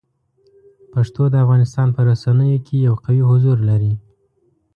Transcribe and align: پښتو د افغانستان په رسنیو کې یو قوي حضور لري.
پښتو 0.93 1.23
د 1.29 1.35
افغانستان 1.43 1.87
په 1.95 2.01
رسنیو 2.09 2.63
کې 2.65 2.75
یو 2.87 2.95
قوي 3.03 3.23
حضور 3.31 3.57
لري. 3.69 3.93